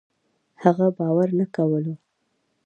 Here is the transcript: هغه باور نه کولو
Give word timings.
هغه 0.63 0.87
باور 0.97 1.29
نه 1.39 1.45
کولو 1.55 1.93